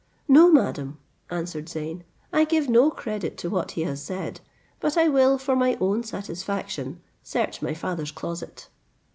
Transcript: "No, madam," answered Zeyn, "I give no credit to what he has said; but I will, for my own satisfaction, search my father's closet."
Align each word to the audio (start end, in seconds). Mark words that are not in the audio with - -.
"No, 0.27 0.49
madam," 0.49 0.97
answered 1.29 1.69
Zeyn, 1.69 2.03
"I 2.33 2.43
give 2.43 2.67
no 2.67 2.89
credit 2.89 3.37
to 3.37 3.51
what 3.51 3.73
he 3.73 3.83
has 3.83 4.01
said; 4.01 4.39
but 4.79 4.97
I 4.97 5.07
will, 5.07 5.37
for 5.37 5.55
my 5.55 5.77
own 5.79 6.01
satisfaction, 6.03 6.99
search 7.21 7.61
my 7.61 7.75
father's 7.75 8.09
closet." 8.09 8.67